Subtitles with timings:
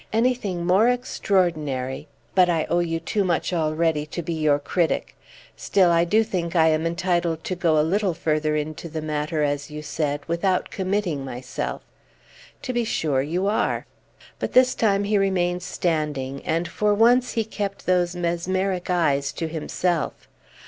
[0.11, 5.15] Anything more extraordinary but I owe you too much already to be your critic.
[5.55, 9.43] Still, I do think I am entitled to go a little further into the matter,
[9.43, 11.83] as you said, without committing myself."
[12.63, 13.85] "To be sure you are."
[14.39, 19.47] But this time he remained standing; and for once he kept those mesmeric eyes to
[19.47, 20.27] himself.